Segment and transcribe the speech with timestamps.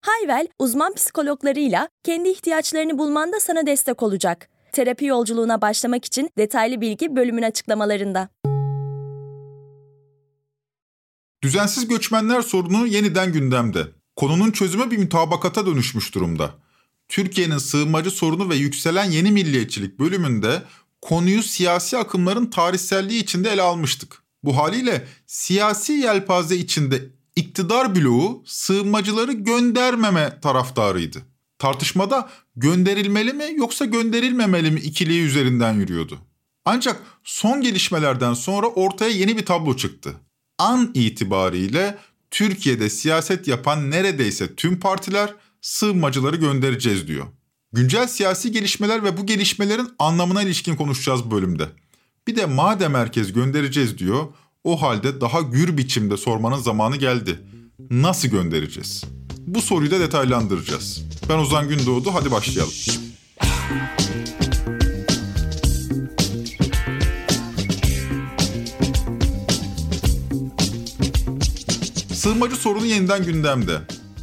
[0.00, 4.48] Hayvel, uzman psikologlarıyla kendi ihtiyaçlarını bulmanda sana destek olacak.
[4.72, 8.28] Terapi yolculuğuna başlamak için detaylı bilgi bölümün açıklamalarında.
[11.42, 13.86] Düzensiz göçmenler sorunu yeniden gündemde.
[14.16, 16.54] Konunun çözümü bir mütabakata dönüşmüş durumda.
[17.08, 20.62] Türkiye'nin sığınmacı sorunu ve yükselen yeni milliyetçilik bölümünde
[21.02, 24.22] konuyu siyasi akımların tarihselliği içinde ele almıştık.
[24.42, 31.18] Bu haliyle siyasi yelpaze içinde iktidar bloğu sığınmacıları göndermeme taraftarıydı.
[31.58, 36.18] Tartışmada gönderilmeli mi yoksa gönderilmemeli mi ikiliği üzerinden yürüyordu.
[36.64, 40.14] Ancak son gelişmelerden sonra ortaya yeni bir tablo çıktı.
[40.58, 41.98] An itibariyle
[42.30, 47.26] Türkiye'de siyaset yapan neredeyse tüm partiler sığınmacıları göndereceğiz diyor.
[47.72, 51.68] Güncel siyasi gelişmeler ve bu gelişmelerin anlamına ilişkin konuşacağız bu bölümde.
[52.26, 54.26] Bir de madem herkes göndereceğiz diyor,
[54.68, 57.38] o halde daha gür biçimde sormanın zamanı geldi.
[57.90, 59.04] Nasıl göndereceğiz?
[59.46, 61.02] Bu soruyu da detaylandıracağız.
[61.28, 62.72] Ben Ozan Gündoğdu, hadi başlayalım.
[72.12, 73.80] Sığınmacı sorunu yeniden gündemde.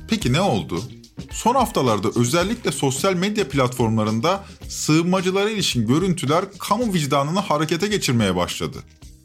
[0.10, 0.84] Peki ne oldu?
[1.32, 8.78] Son haftalarda özellikle sosyal medya platformlarında sığınmacılara ilişkin görüntüler kamu vicdanını harekete geçirmeye başladı.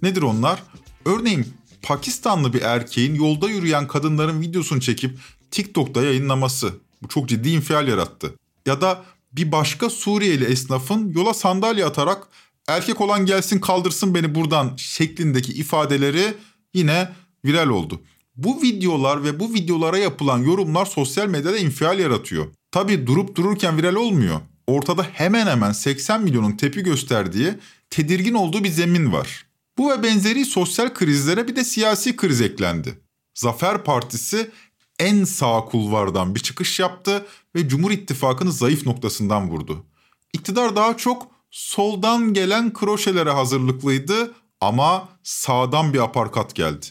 [0.03, 0.63] Nedir onlar?
[1.05, 1.47] Örneğin
[1.83, 5.19] Pakistanlı bir erkeğin yolda yürüyen kadınların videosunu çekip
[5.51, 6.73] TikTok'ta yayınlaması.
[7.03, 8.35] Bu çok ciddi infial yarattı.
[8.67, 12.29] Ya da bir başka Suriyeli esnafın yola sandalye atarak
[12.69, 16.35] erkek olan gelsin kaldırsın beni buradan şeklindeki ifadeleri
[16.75, 17.13] yine
[17.45, 18.01] viral oldu.
[18.37, 22.47] Bu videolar ve bu videolara yapılan yorumlar sosyal medyada infial yaratıyor.
[22.71, 24.41] Tabi durup dururken viral olmuyor.
[24.67, 27.55] Ortada hemen hemen 80 milyonun tepi gösterdiği,
[27.91, 29.50] tedirgin olduğu bir zemin var.
[29.79, 33.01] Bu ve benzeri sosyal krizlere bir de siyasi kriz eklendi.
[33.35, 34.51] Zafer Partisi
[34.99, 39.87] en sağ kulvardan bir çıkış yaptı ve Cumhur İttifakı'nı zayıf noktasından vurdu.
[40.33, 46.87] İktidar daha çok soldan gelen kroşelere hazırlıklıydı ama sağdan bir aparkat geldi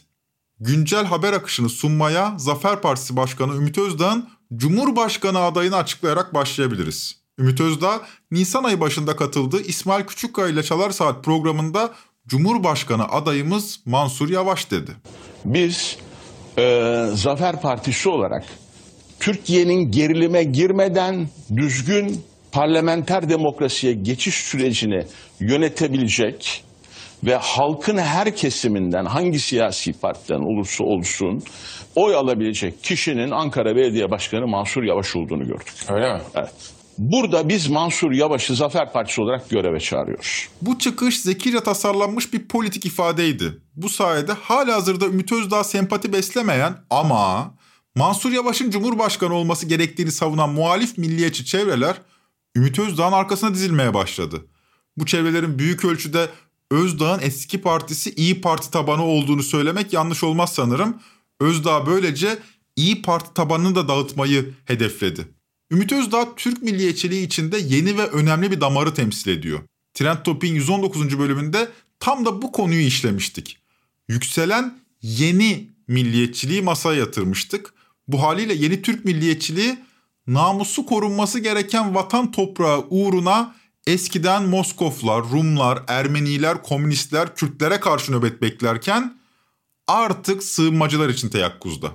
[0.59, 7.19] güncel haber akışını sunmaya Zafer Partisi Başkanı Ümit Özdağ'ın Cumhurbaşkanı adayını açıklayarak başlayabiliriz.
[7.40, 8.01] Ümit Özdağ,
[8.31, 11.94] Nisan ayı başında katıldığı İsmail Küçükkaya ile Çalar Saat programında
[12.29, 14.91] Cumhurbaşkanı adayımız Mansur Yavaş dedi.
[15.45, 15.97] Biz
[16.57, 18.44] e, Zafer Partisi olarak
[19.19, 25.06] Türkiye'nin gerilime girmeden düzgün parlamenter demokrasiye geçiş sürecini
[25.40, 26.63] yönetebilecek
[27.23, 31.44] ve halkın her kesiminden hangi siyasi partiden olursa olsun
[31.96, 35.73] oy alabilecek kişinin Ankara Belediye Başkanı Mansur Yavaş olduğunu gördük.
[35.90, 36.22] Öyle mi?
[36.35, 36.78] Evet.
[36.99, 40.47] Burada biz Mansur Yavaş'ı Zafer Partisi olarak göreve çağırıyoruz.
[40.61, 43.61] Bu çıkış zekice tasarlanmış bir politik ifadeydi.
[43.75, 47.53] Bu sayede hala hazırda Ümit Özdağ sempati beslemeyen ama
[47.95, 51.95] Mansur Yavaş'ın Cumhurbaşkanı olması gerektiğini savunan muhalif milliyetçi çevreler
[52.55, 54.45] Ümit Özdağ'ın arkasına dizilmeye başladı.
[54.97, 56.29] Bu çevrelerin büyük ölçüde
[56.71, 60.97] Özdağ'ın eski partisi İyi Parti tabanı olduğunu söylemek yanlış olmaz sanırım.
[61.39, 62.37] Özdağ böylece
[62.75, 65.38] İyi Parti tabanını da dağıtmayı hedefledi.
[65.72, 69.59] Ümit Özdağ Türk milliyetçiliği içinde yeni ve önemli bir damarı temsil ediyor.
[69.94, 71.19] Trend Topik'in 119.
[71.19, 71.69] bölümünde
[72.00, 73.57] tam da bu konuyu işlemiştik.
[74.08, 77.74] Yükselen yeni milliyetçiliği masaya yatırmıştık.
[78.08, 79.78] Bu haliyle yeni Türk milliyetçiliği
[80.28, 83.56] namusu korunması gereken vatan toprağı uğruna
[83.88, 89.18] eskiden Moskoflar, Rumlar, Ermeniler, Komünistler, Kürtlere karşı nöbet beklerken
[89.88, 91.91] artık sığınmacılar için teyakkuzda.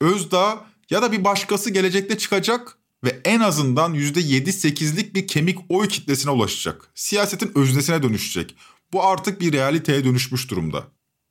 [0.00, 6.30] Özdağ ya da bir başkası gelecekte çıkacak ve en azından %7-8'lik bir kemik oy kitlesine
[6.30, 6.90] ulaşacak.
[6.94, 8.54] Siyasetin öznesine dönüşecek.
[8.92, 10.84] Bu artık bir realiteye dönüşmüş durumda.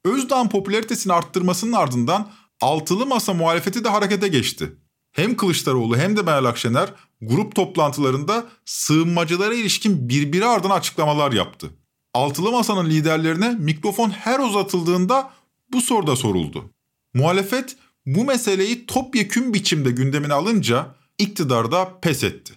[0.06, 2.32] Özdağ'ın popülaritesini arttırmasının ardından
[2.62, 4.76] altılı masa muhalefeti de harekete geçti.
[5.12, 11.70] Hem Kılıçdaroğlu hem de Meral Akşener grup toplantılarında sığınmacılara ilişkin birbiri ardına açıklamalar yaptı.
[12.14, 15.32] Altılı Masa'nın liderlerine mikrofon her uzatıldığında
[15.74, 16.70] bu soruda soruldu.
[17.14, 17.76] Muhalefet
[18.06, 22.54] bu meseleyi topyekün biçimde gündemine alınca iktidar da pes etti.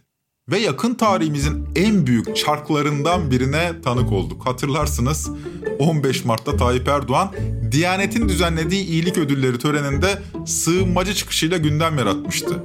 [0.51, 4.47] Ve yakın tarihimizin en büyük çarklarından birine tanık olduk.
[4.47, 5.31] Hatırlarsınız
[5.79, 7.33] 15 Mart'ta Tayyip Erdoğan
[7.73, 12.63] Diyanet'in düzenlediği iyilik ödülleri töreninde sığınmacı çıkışıyla gündem yaratmıştı.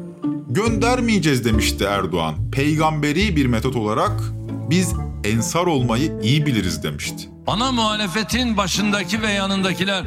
[0.49, 2.35] Göndermeyeceğiz demişti Erdoğan.
[2.51, 4.21] Peygamberi bir metot olarak
[4.69, 4.93] Biz
[5.23, 7.29] ensar olmayı iyi biliriz demişti.
[7.47, 10.05] Ana muhalefetin başındaki ve yanındakiler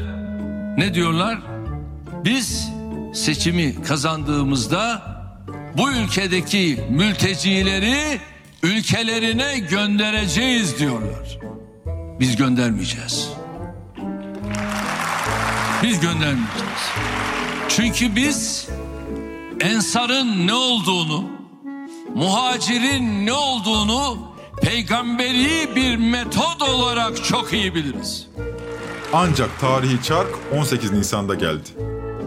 [0.76, 1.38] ne diyorlar?
[2.24, 2.68] Biz
[3.14, 5.09] seçimi kazandığımızda
[5.76, 8.20] bu ülkedeki mültecileri
[8.62, 11.38] ülkelerine göndereceğiz diyorlar.
[12.20, 13.28] Biz göndermeyeceğiz.
[15.82, 16.90] Biz göndermeyeceğiz.
[17.68, 18.68] Çünkü biz
[19.60, 21.24] ensarın ne olduğunu,
[22.14, 24.18] muhacirin ne olduğunu
[24.62, 28.26] peygamberi bir metod olarak çok iyi biliriz.
[29.12, 30.28] Ancak tarihi çark
[30.58, 31.68] 18 Nisan'da geldi.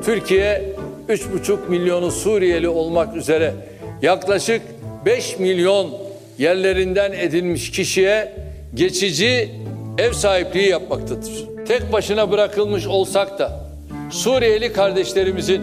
[0.06, 0.73] Türkiye
[1.10, 3.54] 3,5 milyonu Suriyeli olmak üzere
[4.02, 4.62] yaklaşık
[5.06, 5.92] 5 milyon
[6.38, 8.34] yerlerinden edilmiş kişiye
[8.74, 9.52] geçici
[9.98, 11.46] ev sahipliği yapmaktadır.
[11.68, 13.70] Tek başına bırakılmış olsak da
[14.12, 15.62] Suriyeli kardeşlerimizin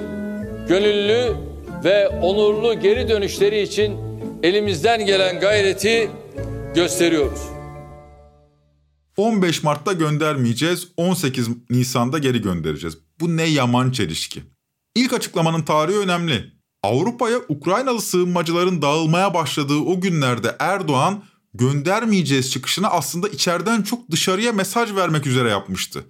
[0.69, 1.35] gönüllü
[1.85, 3.97] ve onurlu geri dönüşleri için
[4.43, 6.11] elimizden gelen gayreti
[6.75, 7.41] gösteriyoruz.
[9.17, 12.99] 15 Mart'ta göndermeyeceğiz, 18 Nisan'da geri göndereceğiz.
[13.21, 14.43] Bu ne yaman çelişki.
[14.95, 16.53] İlk açıklamanın tarihi önemli.
[16.83, 24.95] Avrupa'ya Ukraynalı sığınmacıların dağılmaya başladığı o günlerde Erdoğan göndermeyeceğiz çıkışını aslında içeriden çok dışarıya mesaj
[24.95, 26.05] vermek üzere yapmıştı.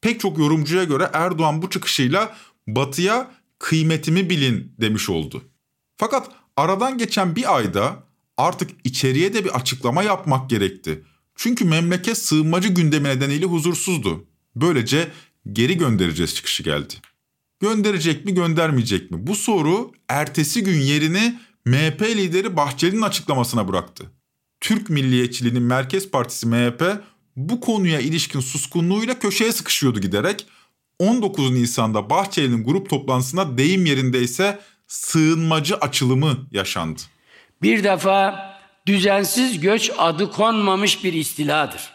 [0.00, 2.36] Pek çok yorumcuya göre Erdoğan bu çıkışıyla
[2.66, 5.42] batıya kıymetimi bilin demiş oldu.
[5.96, 8.04] Fakat aradan geçen bir ayda
[8.36, 11.04] artık içeriye de bir açıklama yapmak gerekti.
[11.34, 14.26] Çünkü memleket sığınmacı gündemi nedeniyle huzursuzdu.
[14.56, 15.10] Böylece
[15.52, 16.94] geri göndereceğiz çıkışı geldi.
[17.60, 19.26] Gönderecek mi göndermeyecek mi?
[19.26, 24.04] Bu soru ertesi gün yerini MHP lideri Bahçeli'nin açıklamasına bıraktı.
[24.60, 26.82] Türk Milliyetçiliğinin Merkez Partisi MHP
[27.36, 30.46] bu konuya ilişkin suskunluğuyla köşeye sıkışıyordu giderek.
[30.98, 37.00] 19 Nisan'da Bahçeli'nin grup toplantısında deyim yerindeyse sığınmacı açılımı yaşandı.
[37.62, 38.50] Bir defa
[38.86, 41.90] düzensiz göç adı konmamış bir istiladır.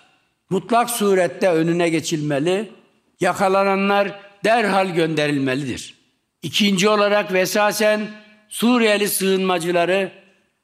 [0.50, 2.72] Mutlak surette önüne geçilmeli,
[3.20, 5.94] yakalananlar derhal gönderilmelidir.
[6.42, 8.02] İkinci olarak vesasen
[8.50, 10.12] Suriyeli sığınmacıları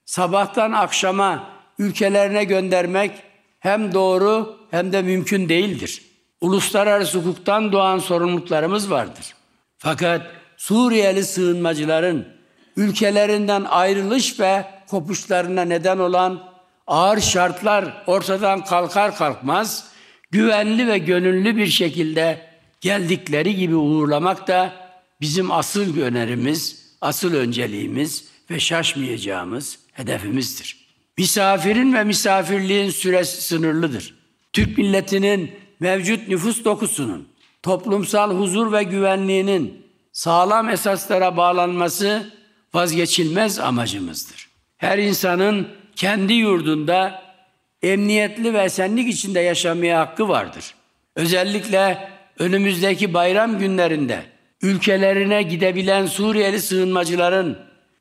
[0.06, 1.50] sabahtan akşama
[1.80, 3.12] ülkelerine göndermek
[3.60, 6.02] hem doğru hem de mümkün değildir.
[6.42, 9.36] Uluslararası hukuktan doğan sorumluluklarımız vardır.
[9.78, 10.22] Fakat
[10.58, 12.28] Suriyeli sığınmacıların
[12.78, 16.44] ülkelerinden ayrılış ve kopuşlarına neden olan
[16.88, 19.88] ağır şartlar ortadan kalkar kalkmaz
[20.32, 22.45] güvenli ve gönüllü bir şekilde
[22.86, 24.74] geldikleri gibi uğurlamak da
[25.22, 30.88] bizim asıl önerimiz, asıl önceliğimiz ve şaşmayacağımız hedefimizdir.
[31.18, 34.16] Misafirin ve misafirliğin süresi sınırlıdır.
[34.54, 37.28] Türk milletinin mevcut nüfus dokusunun,
[37.64, 42.34] toplumsal huzur ve güvenliğinin sağlam esaslara bağlanması
[42.74, 44.50] vazgeçilmez amacımızdır.
[44.78, 47.24] Her insanın kendi yurdunda
[47.82, 50.76] emniyetli ve esenlik içinde yaşamaya hakkı vardır.
[51.16, 54.24] Özellikle önümüzdeki bayram günlerinde
[54.62, 57.58] ülkelerine gidebilen Suriyeli sığınmacıların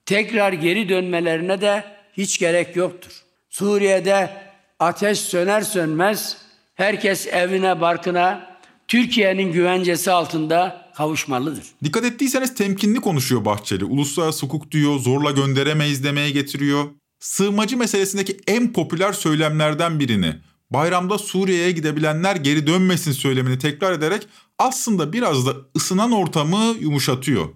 [0.07, 3.13] tekrar geri dönmelerine de hiç gerek yoktur.
[3.51, 4.31] Suriye'de
[4.79, 6.37] ateş söner sönmez
[6.75, 8.57] herkes evine barkına
[8.89, 11.65] Türkiye'nin güvencesi altında kavuşmalıdır.
[11.85, 13.85] Dikkat ettiyseniz temkinli konuşuyor Bahçeli.
[13.85, 16.85] Uluslararası hukuk diyor, zorla gönderemeyiz demeye getiriyor.
[17.21, 20.35] Sığınmacı meselesindeki en popüler söylemlerden birini
[20.71, 24.29] bayramda Suriye'ye gidebilenler geri dönmesin söylemini tekrar ederek
[24.59, 27.49] aslında biraz da ısınan ortamı yumuşatıyor.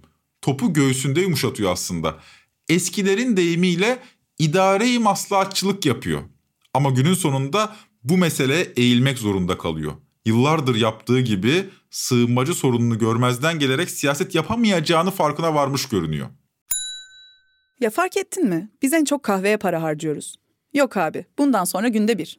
[0.42, 2.16] Topu göğsünde yumuşatıyor aslında.
[2.68, 3.98] Eskilerin deyimiyle
[4.38, 6.22] idare-i maslahatçılık yapıyor.
[6.74, 9.92] Ama günün sonunda bu mesele eğilmek zorunda kalıyor.
[10.26, 16.28] Yıllardır yaptığı gibi sığınmacı sorununu görmezden gelerek siyaset yapamayacağını farkına varmış görünüyor.
[17.80, 18.70] Ya fark ettin mi?
[18.82, 20.36] Biz en çok kahveye para harcıyoruz.
[20.74, 22.38] Yok abi, bundan sonra günde bir.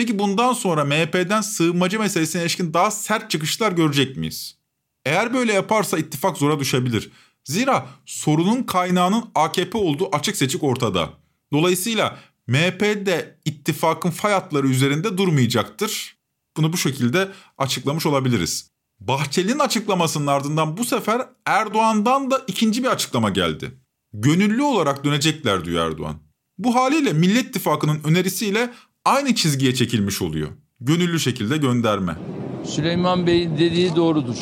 [0.00, 4.56] Peki bundan sonra MHP'den sığınmacı meselesine ilişkin daha sert çıkışlar görecek miyiz?
[5.04, 7.10] Eğer böyle yaparsa ittifak zora düşebilir.
[7.44, 11.10] Zira sorunun kaynağının AKP olduğu açık seçik ortada.
[11.52, 16.16] Dolayısıyla MHP de ittifakın fay hatları üzerinde durmayacaktır.
[16.56, 17.28] Bunu bu şekilde
[17.58, 18.70] açıklamış olabiliriz.
[19.00, 23.70] Bahçeli'nin açıklamasının ardından bu sefer Erdoğan'dan da ikinci bir açıklama geldi.
[24.12, 26.16] Gönüllü olarak dönecekler diyor Erdoğan.
[26.58, 28.70] Bu haliyle Millet İttifakı'nın önerisiyle
[29.04, 30.48] aynı çizgiye çekilmiş oluyor.
[30.80, 32.16] Gönüllü şekilde gönderme.
[32.64, 34.36] Süleyman Bey'in dediği doğrudur.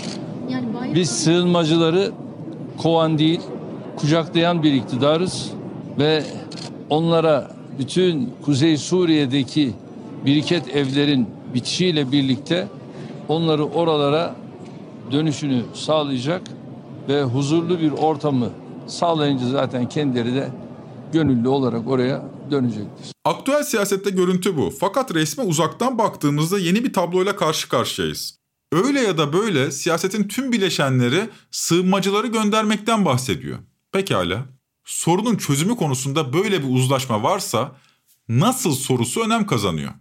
[0.94, 2.12] Biz sığınmacıları
[2.78, 3.40] kovan değil,
[3.96, 5.50] kucaklayan bir iktidarız
[5.98, 6.24] ve
[6.90, 9.72] onlara bütün Kuzey Suriye'deki
[10.26, 12.68] biriket evlerin bitişiyle birlikte
[13.28, 14.34] onları oralara
[15.12, 16.42] dönüşünü sağlayacak
[17.08, 18.50] ve huzurlu bir ortamı
[18.86, 20.48] sağlayınca zaten kendileri de
[21.12, 23.12] gönüllü olarak oraya dönecektir.
[23.24, 24.70] Aktüel siyasette görüntü bu.
[24.80, 28.38] Fakat resme uzaktan baktığımızda yeni bir tabloyla karşı karşıyayız.
[28.72, 33.58] Öyle ya da böyle siyasetin tüm bileşenleri sığınmacıları göndermekten bahsediyor.
[33.92, 34.46] Pekala.
[34.84, 37.72] Sorunun çözümü konusunda böyle bir uzlaşma varsa
[38.28, 39.92] nasıl sorusu önem kazanıyor.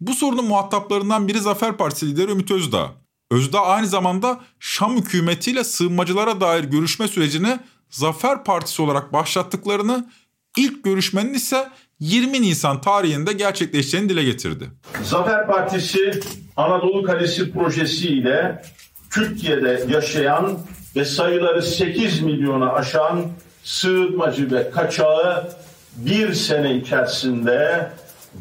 [0.00, 2.90] Bu sorunun muhataplarından biri Zafer Partisi lideri Ümit Özdağ.
[3.30, 10.10] Özdağ aynı zamanda Şam hükümetiyle sığınmacılara dair görüşme sürecini Zafer Partisi olarak başlattıklarını,
[10.56, 11.68] ilk görüşmenin ise
[12.00, 14.70] 20 Nisan tarihinde gerçekleşeceğini dile getirdi.
[15.02, 16.20] Zafer Partisi
[16.56, 18.62] Anadolu Kalesi projesi ile
[19.10, 20.58] Türkiye'de yaşayan
[20.96, 23.26] ve sayıları 8 milyona aşan
[23.64, 25.50] sığınmacı ve kaçağı
[25.96, 27.90] bir sene içerisinde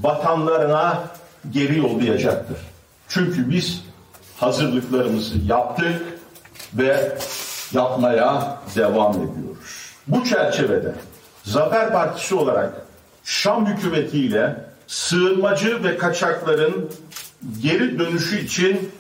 [0.02, 1.04] vatanlarına
[1.52, 2.58] geri yollayacaktır.
[3.08, 3.84] Çünkü biz
[4.38, 6.02] hazırlıklarımızı yaptık
[6.74, 7.18] ve
[7.74, 9.94] yapmaya devam ediyoruz.
[10.08, 10.94] Bu çerçevede
[11.44, 12.74] Zafer Partisi olarak
[13.24, 16.92] Şam hükümetiyle sığınmacı ve kaçakların
[17.62, 18.92] geri dönüşü için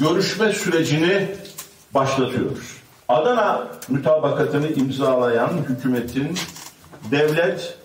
[0.00, 1.28] görüşme sürecini
[1.94, 2.76] başlatıyoruz.
[3.08, 6.38] Adana mütabakatını imzalayan hükümetin
[7.10, 7.78] devlet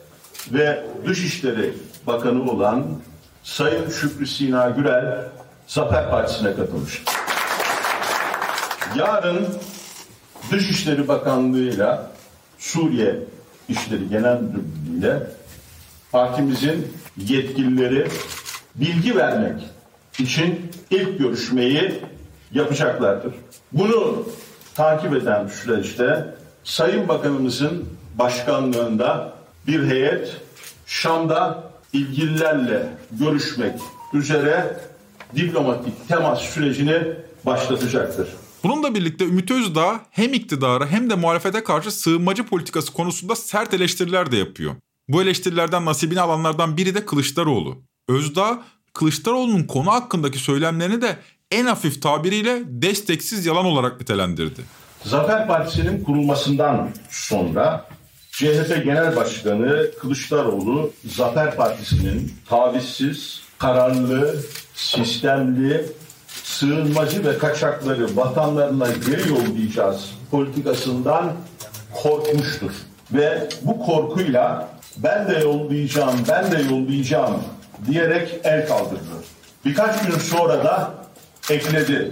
[0.51, 1.73] ve Dışişleri
[2.07, 2.85] Bakanı olan
[3.43, 5.27] Sayın Şükrü Sina Gürel
[5.67, 7.15] Zafer Partisi'ne katılmıştır.
[8.95, 9.47] Yarın
[10.51, 12.11] Dışişleri Bakanlığı'yla
[12.59, 13.19] Suriye
[13.69, 15.19] İşleri Genel Müdürlüğü'yle
[16.11, 18.07] partimizin yetkilileri
[18.75, 19.61] bilgi vermek
[20.19, 22.01] için ilk görüşmeyi
[22.51, 23.33] yapacaklardır.
[23.71, 24.27] Bunu
[24.75, 26.25] takip eden süreçte
[26.63, 29.33] Sayın Bakanımızın başkanlığında
[29.67, 30.37] bir heyet
[30.85, 33.73] Şam'da ilgililerle görüşmek
[34.13, 34.79] üzere
[35.35, 37.01] diplomatik temas sürecini
[37.45, 38.27] başlatacaktır.
[38.65, 44.31] Bununla birlikte Ümit Özdağ hem iktidara hem de muhalefete karşı sığınmacı politikası konusunda sert eleştiriler
[44.31, 44.75] de yapıyor.
[45.07, 47.77] Bu eleştirilerden nasibini alanlardan biri de Kılıçdaroğlu.
[48.09, 51.17] Özdağ, Kılıçdaroğlu'nun konu hakkındaki söylemlerini de
[51.51, 54.61] en hafif tabiriyle desteksiz yalan olarak nitelendirdi.
[55.03, 57.87] Zafer Partisi'nin kurulmasından sonra
[58.31, 64.35] CHP Genel Başkanı Kılıçdaroğlu Zafer Partisi'nin tavizsiz, kararlı,
[64.75, 65.85] sistemli,
[66.59, 71.31] sığınmacı ve kaçakları vatanlarına geri yollayacağız politikasından
[72.03, 72.71] korkmuştur.
[73.11, 77.35] Ve bu korkuyla ben de yollayacağım, ben de yollayacağım
[77.87, 79.15] diyerek el kaldırdı.
[79.65, 80.91] Birkaç gün sonra da
[81.49, 82.11] ekledi.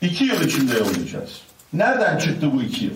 [0.00, 1.40] İki yıl içinde yollayacağız.
[1.72, 2.94] Nereden çıktı bu iki yıl?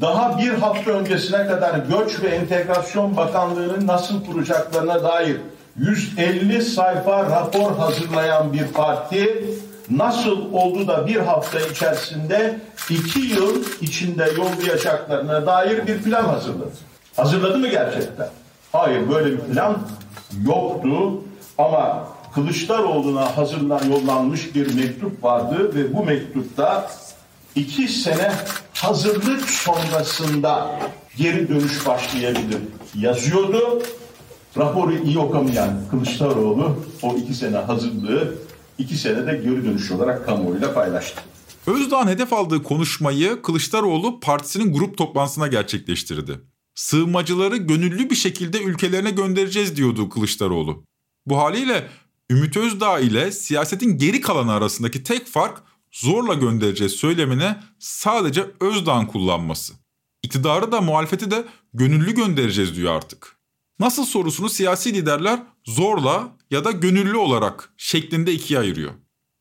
[0.00, 5.36] Daha bir hafta öncesine kadar Göç ve Entegrasyon Bakanlığı'nın nasıl kuracaklarına dair
[5.78, 9.44] 150 sayfa rapor hazırlayan bir parti
[9.90, 16.72] nasıl oldu da bir hafta içerisinde iki yıl içinde yollayacaklarına dair bir plan hazırladı.
[17.16, 18.28] Hazırladı mı gerçekten?
[18.72, 19.78] Hayır böyle bir plan
[20.44, 21.22] yoktu
[21.58, 26.90] ama Kılıçdaroğlu'na hazırlan yollanmış bir mektup vardı ve bu mektupta
[27.54, 28.32] iki sene
[28.74, 30.70] hazırlık sonrasında
[31.16, 32.58] geri dönüş başlayabilir
[32.94, 33.82] yazıyordu.
[34.58, 38.34] Raporu iyi okamayan Kılıçdaroğlu o iki sene hazırlığı
[38.78, 41.20] iki senede geri dönüş olarak kamuoyuyla paylaştı.
[41.66, 46.40] Özdağ'ın hedef aldığı konuşmayı Kılıçdaroğlu partisinin grup toplantısına gerçekleştirdi.
[46.74, 50.84] Sığınmacıları gönüllü bir şekilde ülkelerine göndereceğiz diyordu Kılıçdaroğlu.
[51.26, 51.88] Bu haliyle
[52.30, 59.72] Ümit Özdağ ile siyasetin geri kalanı arasındaki tek fark zorla göndereceğiz söylemini sadece Özdağ'ın kullanması.
[60.22, 63.35] İktidarı da muhalefeti de gönüllü göndereceğiz diyor artık.
[63.80, 68.92] Nasıl sorusunu siyasi liderler zorla ya da gönüllü olarak şeklinde ikiye ayırıyor.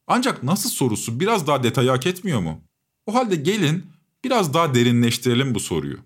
[0.08, 2.62] Ancak nasıl sorusu biraz daha detay hak etmiyor mu?
[3.06, 3.86] O halde gelin
[4.24, 5.98] biraz daha derinleştirelim bu soruyu.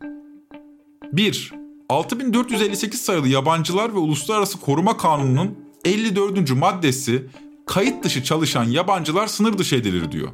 [1.14, 1.54] 1.
[1.90, 6.52] 6458 sayılı Yabancılar ve Uluslararası Koruma Kanunu'nun 54.
[6.52, 7.26] maddesi
[7.68, 10.30] kayıt dışı çalışan yabancılar sınır dışı edilir diyor.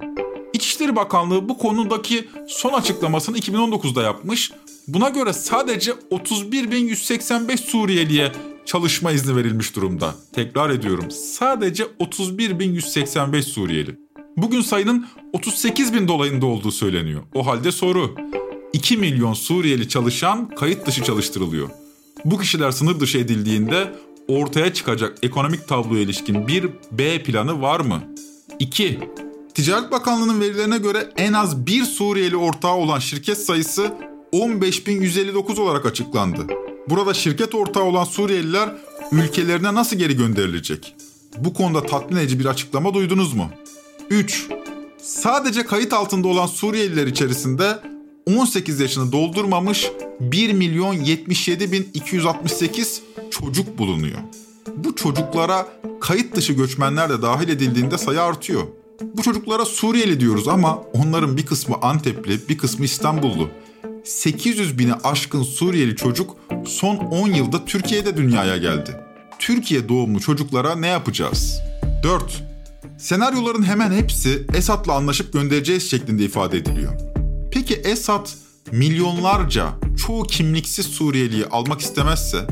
[0.56, 4.52] İçişleri Bakanlığı bu konudaki son açıklamasını 2019'da yapmış.
[4.88, 8.32] Buna göre sadece 31.185 Suriyeliye
[8.66, 10.16] çalışma izni verilmiş durumda.
[10.34, 14.00] Tekrar ediyorum sadece 31.185 Suriyeli.
[14.38, 17.24] Bugün sayının 38 bin dolayında olduğu söyleniyor.
[17.34, 18.16] O halde soru
[18.74, 21.70] 2 milyon Suriyeli çalışan kayıt dışı çalıştırılıyor.
[22.26, 23.94] Bu kişiler sınır dışı edildiğinde
[24.28, 28.04] ortaya çıkacak ekonomik tabloya ilişkin bir B planı var mı?
[28.60, 29.00] 2.
[29.56, 33.94] Ticaret Bakanlığı'nın verilerine göre en az bir Suriyeli ortağı olan şirket sayısı
[34.34, 36.48] 15.159 olarak açıklandı.
[36.90, 38.70] Burada şirket ortağı olan Suriyeliler
[39.12, 40.96] ülkelerine nasıl geri gönderilecek?
[41.38, 43.50] Bu konuda tatmin edici bir açıklama duydunuz mu?
[44.10, 44.48] 3.
[44.98, 47.80] Sadece kayıt altında olan Suriyeliler içerisinde
[48.26, 54.20] 18 yaşını doldurmamış 1 milyon 77 bin 268 çocuk bulunuyor.
[54.76, 55.68] Bu çocuklara
[56.02, 58.64] kayıt dışı göçmenler de dahil edildiğinde sayı artıyor.
[59.02, 63.50] Bu çocuklara Suriyeli diyoruz ama onların bir kısmı Antepli, bir kısmı İstanbullu.
[64.04, 66.36] 800 bini aşkın Suriyeli çocuk
[66.66, 68.92] son 10 yılda Türkiye'de dünyaya geldi.
[69.40, 71.60] Türkiye doğumlu çocuklara ne yapacağız?
[72.04, 72.44] 4.
[72.98, 76.92] Senaryoların hemen hepsi Esad'la anlaşıp göndereceğiz şeklinde ifade ediliyor.
[77.52, 78.30] Peki Esad
[78.72, 79.70] milyonlarca
[80.08, 82.48] çoğu kimliksiz Suriyeliyi almak istemezse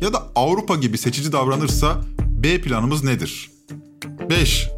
[0.00, 3.50] ya da Avrupa gibi seçici davranırsa B planımız nedir?
[4.30, 4.68] 5.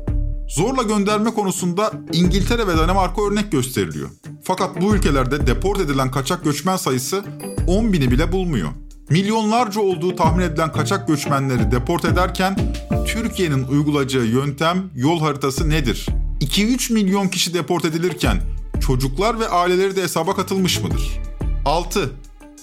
[0.50, 4.08] Zorla gönderme konusunda İngiltere ve Danimarka örnek gösteriliyor.
[4.42, 7.24] Fakat bu ülkelerde deport edilen kaçak göçmen sayısı
[7.66, 8.68] 10 bini bile bulmuyor.
[9.10, 12.74] Milyonlarca olduğu tahmin edilen kaçak göçmenleri deport ederken
[13.06, 16.06] Türkiye'nin uygulayacağı yöntem, yol haritası nedir?
[16.40, 18.40] 2-3 milyon kişi deport edilirken
[18.86, 21.20] çocuklar ve aileleri de hesaba katılmış mıdır?
[21.64, 22.10] 6.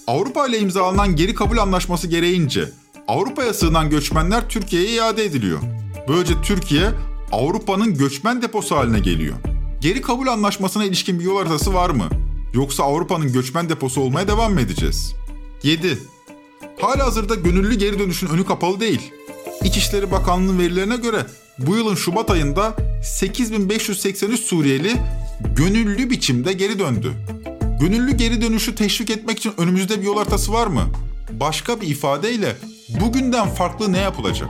[0.08, 2.70] Avrupa ile imzalanan geri kabul anlaşması gereğince
[3.08, 5.60] Avrupa'ya sığınan göçmenler Türkiye'ye iade ediliyor.
[6.08, 6.90] Böylece Türkiye
[7.32, 9.36] Avrupa'nın göçmen deposu haline geliyor.
[9.82, 12.10] Geri kabul anlaşmasına ilişkin bir yol haritası var mı?
[12.54, 15.14] Yoksa Avrupa'nın göçmen deposu olmaya devam mı edeceğiz?
[15.64, 15.98] 7.
[16.82, 19.12] Hala hazırda gönüllü geri dönüşün önü kapalı değil.
[19.64, 21.26] İçişleri Bakanlığı'nın verilerine göre
[21.60, 24.98] bu yılın Şubat ayında 8583 Suriyeli
[25.56, 27.14] gönüllü biçimde geri döndü.
[27.80, 30.84] Gönüllü geri dönüşü teşvik etmek için önümüzde bir yol haritası var mı?
[31.32, 32.56] Başka bir ifadeyle
[33.02, 34.50] bugünden farklı ne yapılacak?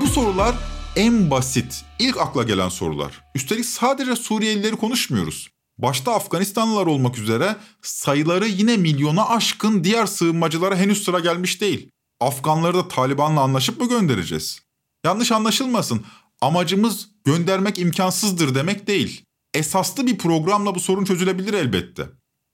[0.00, 0.54] Bu sorular
[0.96, 3.22] en basit, ilk akla gelen sorular.
[3.34, 5.50] Üstelik sadece Suriyelileri konuşmuyoruz.
[5.78, 11.90] Başta Afganistanlılar olmak üzere sayıları yine milyona aşkın diğer sığınmacılara henüz sıra gelmiş değil.
[12.20, 14.60] Afganları da Taliban'la anlaşıp mı göndereceğiz?
[15.04, 16.04] Yanlış anlaşılmasın.
[16.40, 19.24] Amacımız göndermek imkansızdır demek değil.
[19.54, 22.08] Esaslı bir programla bu sorun çözülebilir elbette.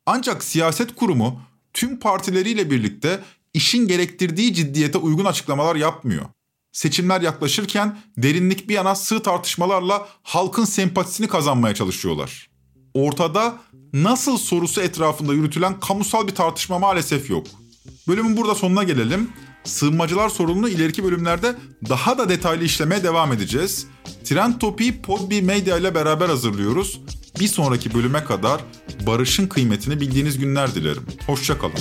[0.07, 1.41] Ancak siyaset kurumu
[1.73, 3.21] tüm partileriyle birlikte
[3.55, 6.25] işin gerektirdiği ciddiyete uygun açıklamalar yapmıyor.
[6.73, 12.51] Seçimler yaklaşırken derinlik bir yana sığ tartışmalarla halkın sempatisini kazanmaya çalışıyorlar.
[12.95, 13.59] Ortada
[13.93, 17.47] nasıl sorusu etrafında yürütülen kamusal bir tartışma maalesef yok.
[18.09, 19.31] Bölümün burada sonuna gelelim.
[19.65, 21.57] Sığınmacılar sorununu ileriki bölümlerde
[21.89, 23.87] daha da detaylı işlemeye devam edeceğiz.
[24.25, 27.01] Trend Topi'yi Podbi Media ile beraber hazırlıyoruz.
[27.41, 28.61] Bir sonraki bölüme kadar
[29.07, 31.03] barışın kıymetini bildiğiniz günler dilerim.
[31.27, 31.81] Hoşçakalın.